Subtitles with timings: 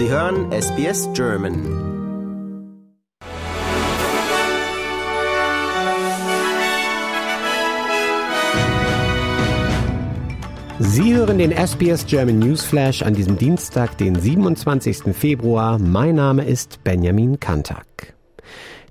[0.00, 1.54] Sie hören SBS German.
[10.78, 15.14] Sie hören den SBS German Newsflash an diesem Dienstag, den 27.
[15.14, 15.78] Februar.
[15.78, 18.14] Mein Name ist Benjamin Kantak.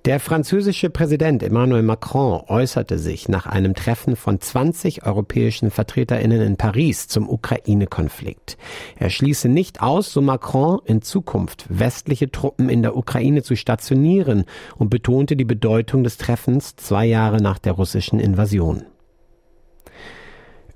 [0.05, 6.55] Der französische Präsident Emmanuel Macron äußerte sich nach einem Treffen von 20 europäischen Vertreterinnen in
[6.55, 8.57] Paris zum Ukraine-Konflikt.
[8.97, 14.45] Er schließe nicht aus, so Macron, in Zukunft westliche Truppen in der Ukraine zu stationieren
[14.77, 18.83] und betonte die Bedeutung des Treffens zwei Jahre nach der russischen Invasion.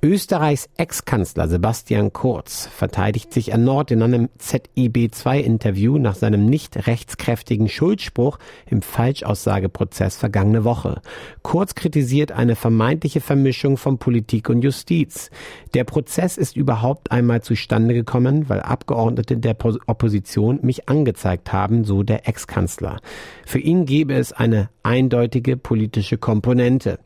[0.04, 8.38] Österreichs Ex-Kanzler Sebastian Kurz verteidigt sich erneut in einem ZIB-2-Interview nach seinem nicht rechtskräftigen Schuldspruch
[8.66, 11.02] im Falschaussageprozess vergangene Woche.
[11.42, 15.30] Kurz kritisiert eine vermeintliche Vermischung von Politik und Justiz.
[15.74, 19.56] Der Prozess ist überhaupt einmal zustande gekommen, weil Abgeordnete der
[19.88, 23.00] Opposition mich angezeigt haben, so der Ex-Kanzler.
[23.46, 27.00] Für ihn gebe es eine eindeutige politische Komponente.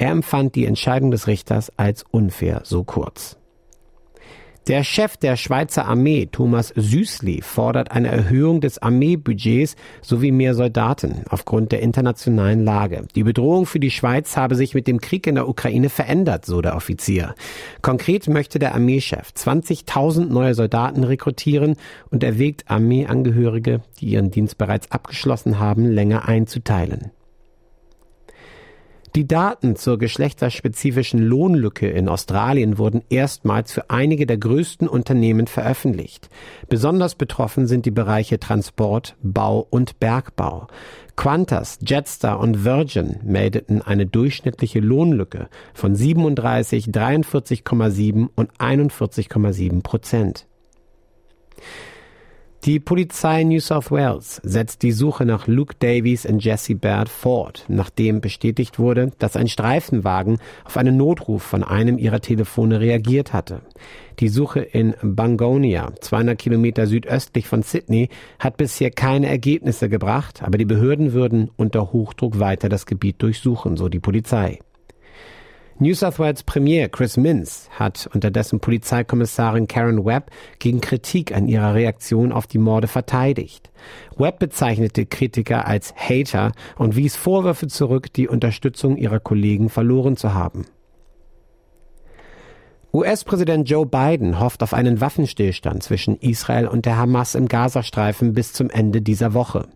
[0.00, 3.36] Er empfand die Entscheidung des Richters als unfair, so kurz.
[4.66, 11.24] Der Chef der Schweizer Armee, Thomas Süßli, fordert eine Erhöhung des Armeebudgets sowie mehr Soldaten
[11.28, 13.08] aufgrund der internationalen Lage.
[13.14, 16.62] Die Bedrohung für die Schweiz habe sich mit dem Krieg in der Ukraine verändert, so
[16.62, 17.34] der Offizier.
[17.82, 21.76] Konkret möchte der Armeechef 20.000 neue Soldaten rekrutieren
[22.10, 27.10] und erwägt Armeeangehörige, die ihren Dienst bereits abgeschlossen haben, länger einzuteilen.
[29.16, 36.28] Die Daten zur geschlechterspezifischen Lohnlücke in Australien wurden erstmals für einige der größten Unternehmen veröffentlicht.
[36.68, 40.68] Besonders betroffen sind die Bereiche Transport, Bau und Bergbau.
[41.16, 50.46] Qantas, Jetstar und Virgin meldeten eine durchschnittliche Lohnlücke von 37, 43,7 und 41,7 Prozent.
[52.66, 57.64] Die Polizei New South Wales setzt die Suche nach Luke Davies und Jesse Baird fort,
[57.68, 60.36] nachdem bestätigt wurde, dass ein Streifenwagen
[60.66, 63.62] auf einen Notruf von einem ihrer Telefone reagiert hatte.
[64.18, 70.58] Die Suche in Bungonia, 200 Kilometer südöstlich von Sydney, hat bisher keine Ergebnisse gebracht, aber
[70.58, 74.58] die Behörden würden unter Hochdruck weiter das Gebiet durchsuchen, so die Polizei.
[75.82, 81.72] New South Wales Premier Chris Minns hat unterdessen Polizeikommissarin Karen Webb gegen Kritik an ihrer
[81.72, 83.70] Reaktion auf die Morde verteidigt.
[84.18, 90.34] Webb bezeichnete Kritiker als Hater und wies Vorwürfe zurück, die Unterstützung ihrer Kollegen verloren zu
[90.34, 90.66] haben.
[92.92, 98.52] US-Präsident Joe Biden hofft auf einen Waffenstillstand zwischen Israel und der Hamas im Gazastreifen bis
[98.52, 99.68] zum Ende dieser Woche.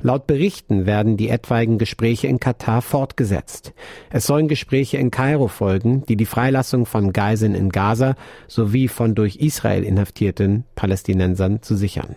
[0.00, 3.74] Laut Berichten werden die etwaigen Gespräche in Katar fortgesetzt.
[4.08, 8.14] Es sollen Gespräche in Kairo folgen, die die Freilassung von Geiseln in Gaza
[8.48, 12.16] sowie von durch Israel inhaftierten Palästinensern zu sichern.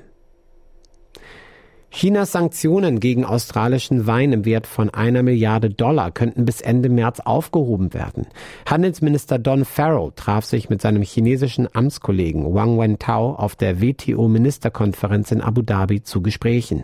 [1.97, 7.22] Chinas Sanktionen gegen australischen Wein im Wert von einer Milliarde Dollar könnten bis Ende März
[7.22, 8.28] aufgehoben werden.
[8.66, 15.39] Handelsminister Don Farrell traf sich mit seinem chinesischen Amtskollegen Wang Wentao auf der WTO-Ministerkonferenz in
[15.39, 16.84] Abu Dhabi zu Gesprächen.